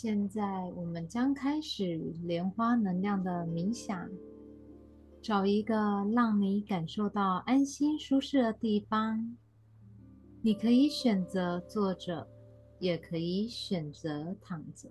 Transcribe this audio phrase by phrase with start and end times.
[0.00, 4.08] 现在我们将开始莲花能量的冥想。
[5.20, 5.74] 找一个
[6.14, 9.36] 让你感受到安心舒适的地方。
[10.40, 12.28] 你可以选择坐着，
[12.78, 14.88] 也可以选择躺着。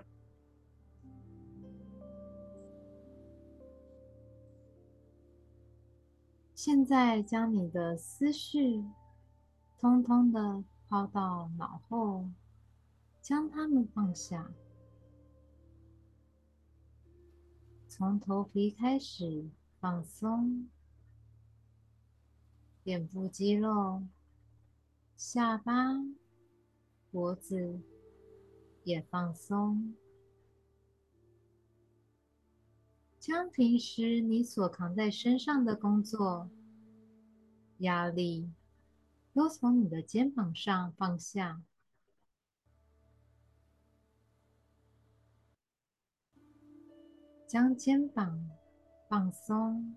[6.53, 8.83] 现在将你的思绪
[9.79, 12.25] 通通的抛到脑后，
[13.21, 14.51] 将它们放下。
[17.97, 20.69] 从头皮开始放松，
[22.83, 24.03] 脸部肌肉、
[25.15, 25.73] 下巴、
[27.09, 27.81] 脖子
[28.83, 29.95] 也放松。
[33.19, 36.51] 将平时你所扛在身上的工作、
[37.79, 38.47] 压力，
[39.33, 41.63] 都从你的肩膀上放下。
[47.47, 48.49] 将肩膀
[49.07, 49.95] 放松，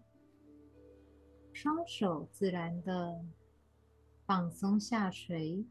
[1.52, 3.24] 双手自然的
[4.24, 5.66] 放松下垂。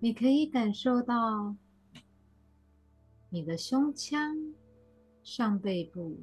[0.00, 1.54] 你可以感受到
[3.30, 4.52] 你的胸腔、
[5.22, 6.18] 上背部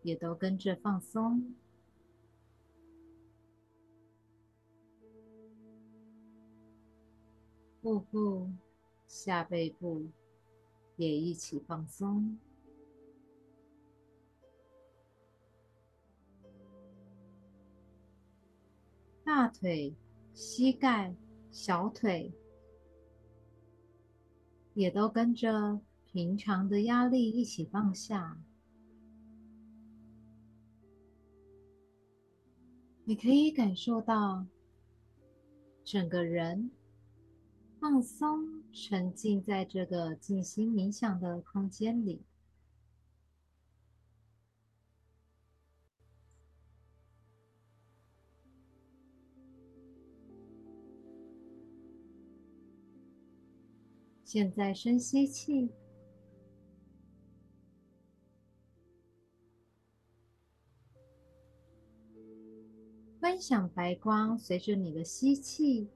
[0.00, 1.54] 也都跟着放松，
[7.82, 8.50] 腹部、
[9.06, 10.08] 下背部。
[10.96, 12.38] 也一起放松，
[19.24, 19.94] 大腿、
[20.32, 21.14] 膝盖、
[21.50, 22.32] 小腿
[24.74, 28.38] 也都跟着平常的压力一起放下。
[33.04, 34.46] 你可以感受到
[35.82, 36.70] 整个人。
[37.84, 42.22] 放松，沉浸在这个静心冥想的空间里。
[54.24, 55.68] 现在深吸气，
[63.20, 65.90] 观想白光随着你的吸气。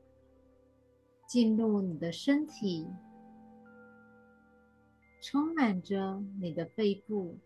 [1.29, 2.89] 进入你的身体，
[5.21, 7.37] 充满着你的肺部。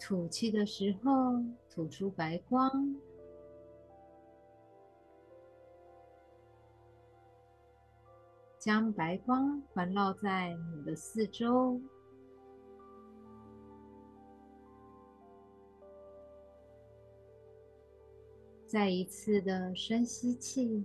[0.00, 1.12] 吐气的时候，
[1.68, 2.96] 吐出白光，
[8.58, 11.78] 将白光环绕在你的四周。
[18.72, 20.82] 再一次的深吸气，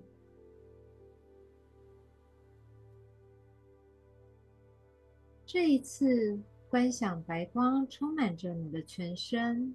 [5.46, 6.38] 这一次
[6.70, 9.74] 观想白光充满着你的全身，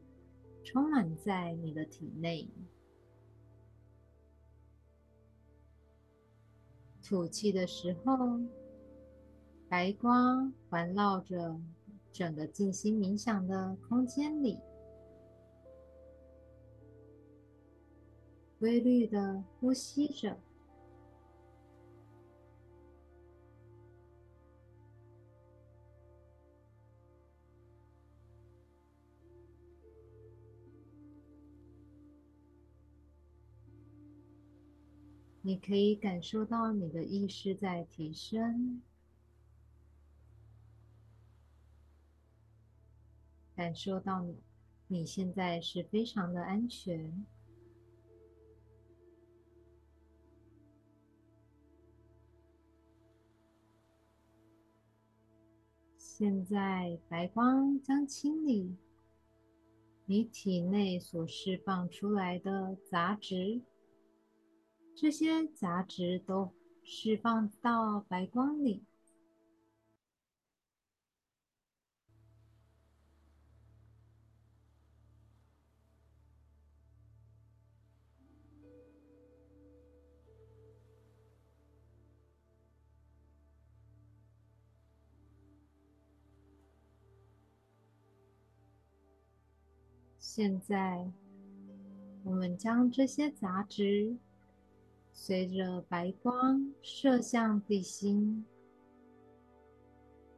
[0.63, 2.47] 充满在你的体内。
[7.03, 8.39] 吐气的时候，
[9.71, 11.59] 白光环绕着
[12.13, 14.59] 整个静心冥想的空间里。
[18.63, 20.39] 规律的呼吸着，
[35.41, 38.81] 你可以感受到你的意识在提升，
[43.57, 44.37] 感受到你，
[44.87, 47.27] 你现在是非常的安全。
[56.23, 58.77] 现在，白光将清理
[60.07, 63.61] 你体内所释放出来的杂质，
[64.95, 66.53] 这些杂质都
[66.85, 68.85] 释放到白光里。
[90.43, 91.09] 现在，
[92.25, 94.17] 我们将这些杂质
[95.13, 98.45] 随着白光射向地心，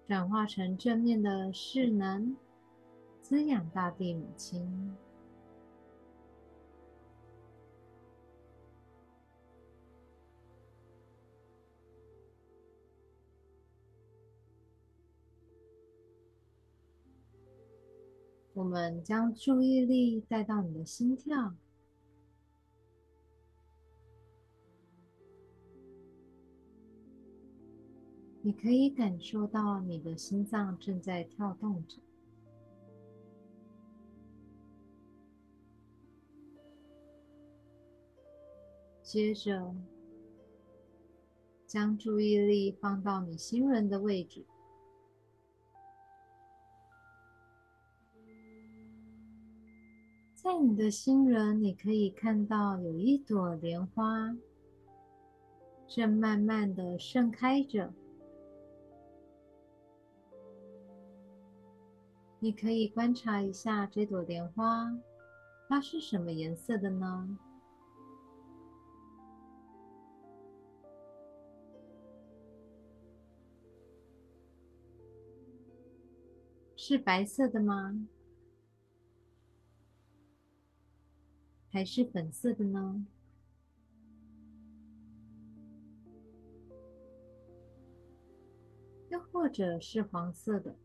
[0.06, 2.36] 转化成正面的势能，
[3.22, 4.94] 滋养大地母亲。
[18.54, 21.54] 我们将注意力带到你的心跳，
[28.42, 31.98] 你可以感受到你的心脏正在跳动着。
[39.02, 39.74] 接着，
[41.66, 44.44] 将注意力放到你心轮的位置。
[50.44, 54.36] 在你的心轮，你可以看到有一朵莲花
[55.86, 57.94] 正慢慢的盛开着。
[62.40, 64.94] 你可以观察一下这朵莲花，
[65.66, 67.38] 它是什么颜色的呢？
[76.76, 78.06] 是白色的吗？
[81.74, 83.04] 还是粉色的呢？
[89.08, 90.76] 又或者是黄色的？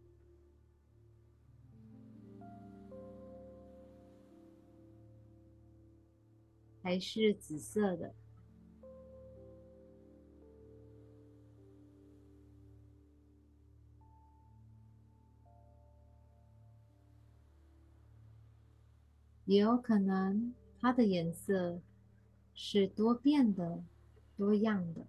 [6.82, 8.16] 还是紫色的？
[19.46, 20.52] 也有可能。
[20.82, 21.82] 它的颜色
[22.54, 23.84] 是多变的、
[24.38, 25.06] 多样的。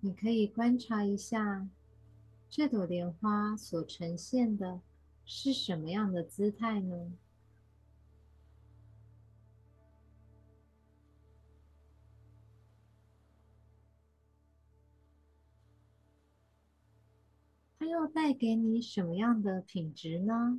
[0.00, 1.68] 你可以观察一下，
[2.50, 4.80] 这朵莲花所呈现的
[5.24, 7.12] 是什么样的姿态呢？
[17.84, 20.58] 它又带给你什么样的品质呢？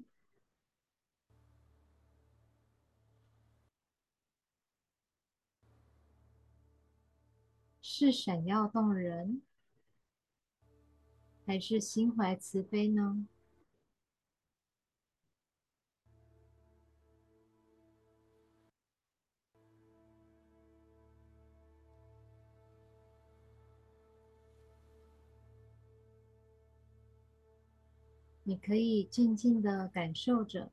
[7.81, 9.41] 是闪耀动人，
[11.47, 13.25] 还是心怀慈悲呢？
[28.47, 30.71] 你可以静静的感受着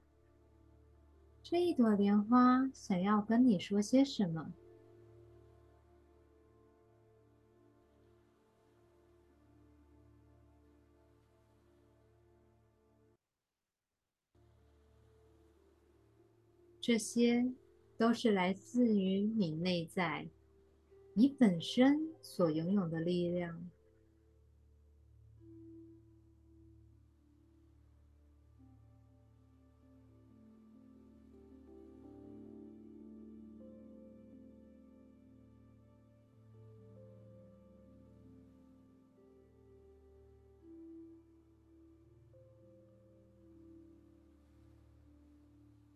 [1.42, 4.52] 这一朵莲花想要跟你说些什么。
[16.78, 17.50] 这些
[17.96, 20.28] 都是来自于你内在，
[21.14, 23.70] 你本身所拥有的力量。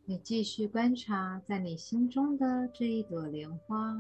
[0.09, 3.97] 你继续观察在你心中的这一朵莲花，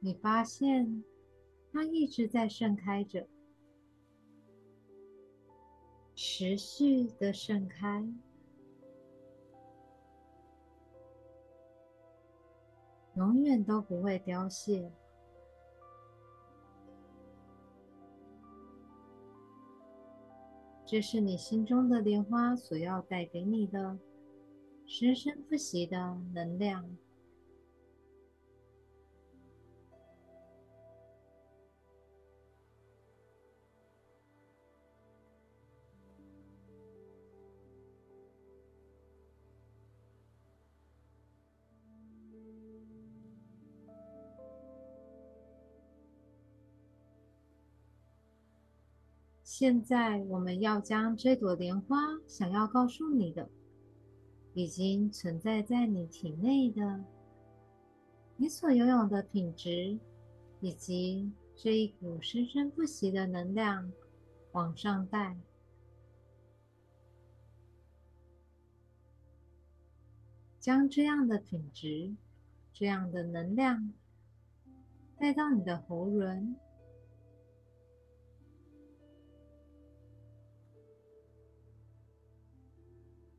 [0.00, 1.04] 你发现
[1.70, 3.28] 它一直在盛开着，
[6.14, 8.10] 持续的盛开，
[13.16, 14.90] 永远都不会凋谢。
[20.86, 23.98] 这是你心中的莲花所要带给你的
[24.86, 26.96] 深深复习的能量。
[49.58, 51.96] 现在，我们要将这朵莲花
[52.26, 53.48] 想要告诉你的，
[54.52, 57.02] 已经存在在你体内的，
[58.36, 59.98] 你所拥有的品质，
[60.60, 63.90] 以及这一股生生不息的能量
[64.52, 65.34] 往上带，
[70.60, 72.14] 将这样的品质、
[72.74, 73.90] 这样的能量
[75.16, 76.54] 带到你的喉轮。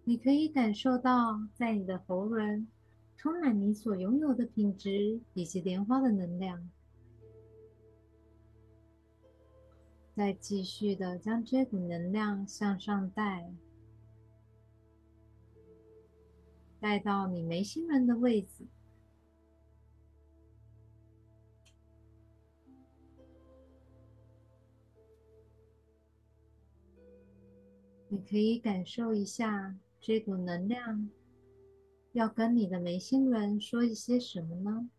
[0.10, 2.66] 你可以感受到，在你的喉轮
[3.18, 6.70] 充满你所拥有的品质以及莲花的能量。
[10.16, 13.54] 再继续的将这股能量向上带，
[16.80, 18.66] 带到你眉心轮的位置。
[28.08, 31.10] 你可以感受一下这股能量，
[32.14, 34.90] 要跟你的眉心轮说一些什么呢？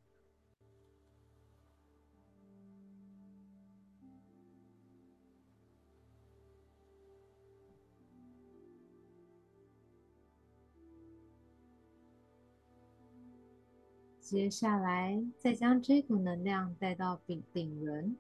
[14.21, 18.15] 接下来，再将这股能量带到顶顶轮。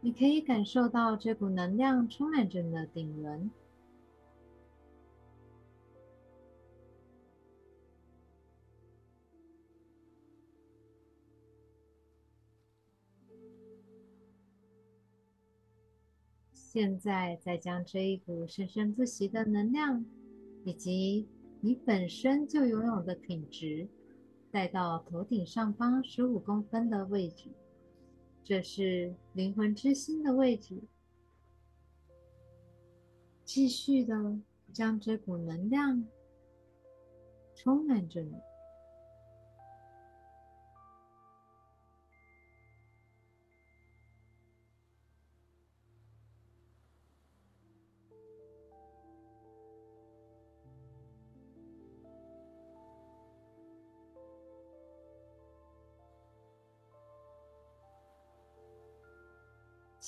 [0.00, 3.50] 你可以感受到这股能量充满着你的顶轮。
[16.52, 20.04] 现在，再将这一股生生不息的能量，
[20.64, 21.26] 以及
[21.60, 23.88] 你本身就拥有的品质，
[24.52, 27.50] 带到头顶上方十五公分的位置。
[28.48, 30.82] 这是灵魂之心的位置。
[33.44, 34.38] 继续的
[34.72, 36.02] 将这股能量
[37.54, 38.47] 充满着你。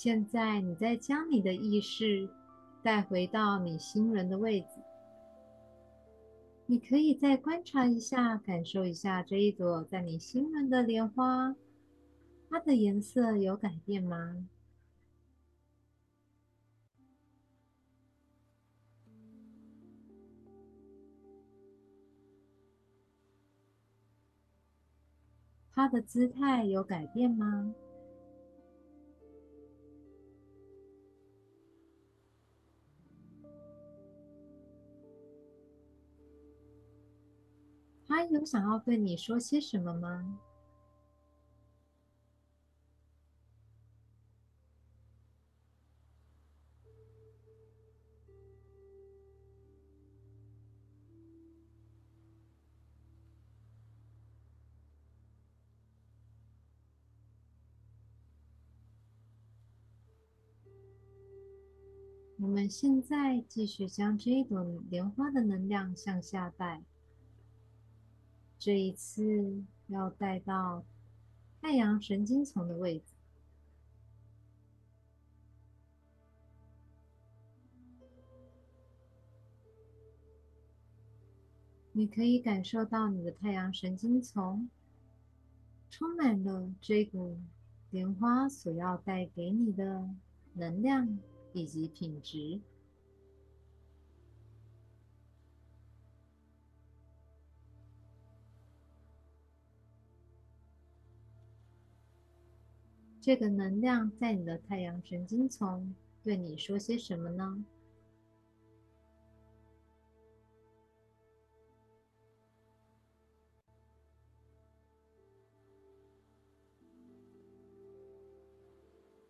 [0.02, 2.26] 现在，你再将你的意识
[2.82, 4.68] 带回到你心轮的位置。
[6.64, 11.54] 你可以再观察一下，感受一下这一朵在你心轮的莲花，
[12.48, 14.48] 它的颜色有改变吗？
[25.74, 27.74] 它的姿态有改变吗？
[38.10, 40.40] 他有想要对你说些什么吗？
[62.38, 66.82] 我们现在继续将这一朵莲花的能量向下带。
[68.60, 70.84] 这一次要带到
[71.62, 73.14] 太阳神经丛的位置，
[81.92, 84.68] 你可以感受到你的太阳神经丛
[85.88, 87.40] 充满了这股
[87.88, 90.06] 莲花所要带给你的
[90.52, 91.18] 能量
[91.54, 92.60] 以及品质。
[103.22, 107.64] 这个能量在你的太阳神经丛对你说些什么呢？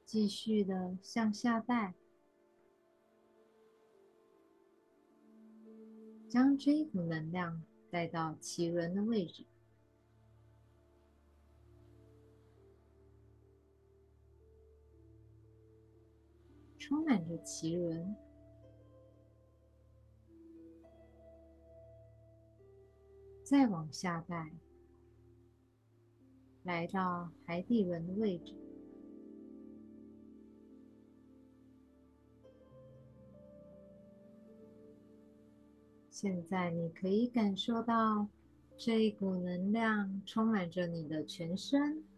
[0.05, 1.95] 继续的向下带，
[6.29, 9.45] 将这一股能量带到脐轮的位置。
[16.91, 18.17] 充满着奇轮，
[23.45, 24.51] 再往下带，
[26.65, 28.57] 来到海底轮的位置。
[36.11, 38.27] 现在你可以感受到
[38.77, 42.10] 这一股能量充满着你的全身。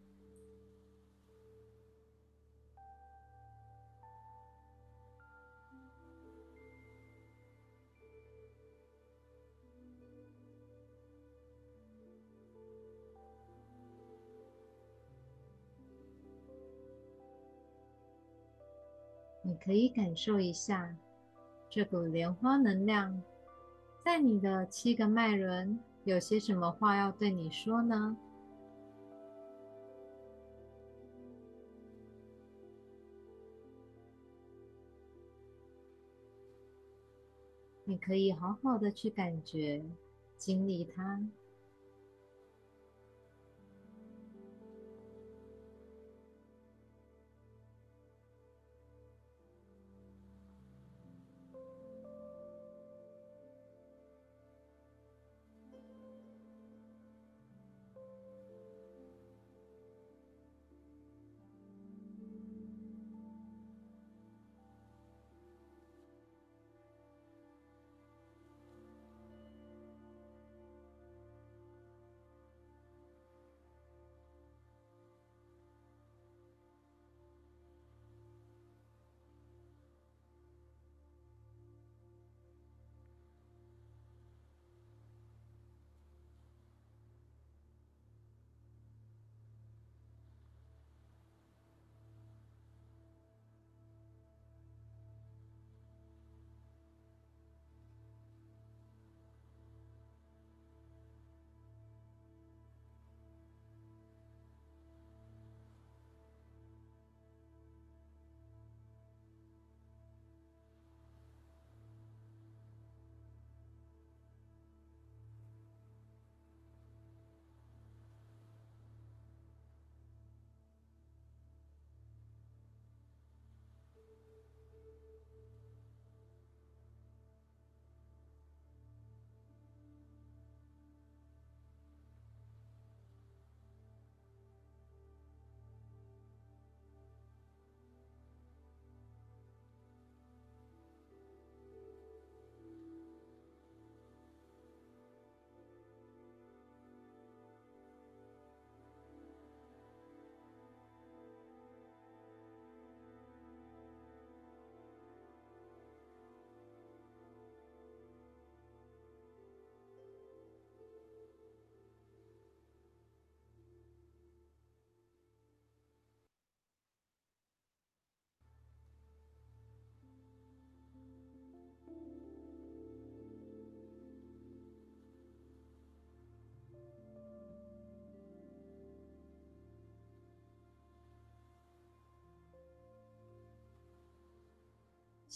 [19.65, 20.97] 可以感受一下
[21.71, 23.23] 这股莲花能量，
[24.05, 28.17] 在你的七个脉轮有些什么话要对你说呢？
[37.85, 39.85] 你可以好好的去感觉、
[40.37, 41.23] 经历它。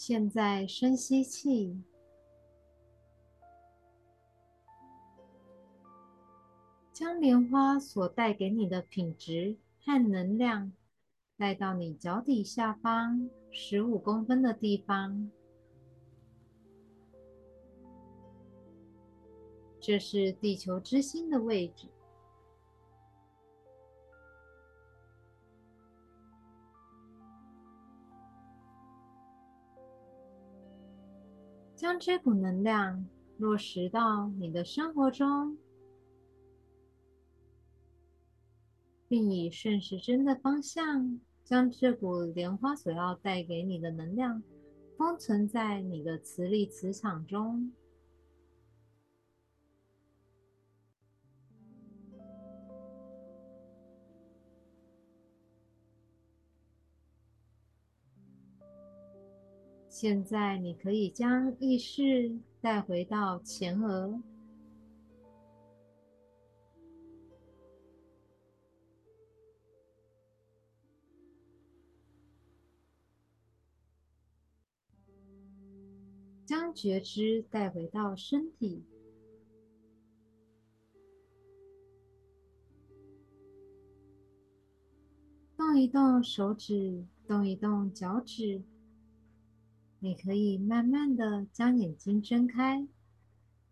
[0.07, 1.83] 现在深吸气，
[6.93, 10.71] 将莲花所带给你的品质和能量
[11.35, 15.29] 带到你脚底下方十五公分的地方。
[19.81, 21.89] 这是地球之心的位置。
[31.87, 35.57] 将这股能量落实到你的生活中，
[39.07, 44.43] 并以顺时针的方向，将这股莲花所要带给你的能量
[44.97, 47.71] 封存在你的磁力磁场中。
[59.99, 64.21] 现在，你可以将意识带回到前额，
[76.45, 78.83] 将觉知带回到身体，
[85.57, 88.61] 动一动手指，动一动脚趾。
[89.99, 92.87] 你可以慢慢的将眼睛睁开，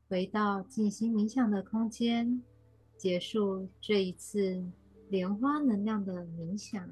[0.10, 2.42] 回到静心冥想的空间，
[2.98, 4.66] 结束这一次
[5.10, 6.90] 莲花能量的冥想。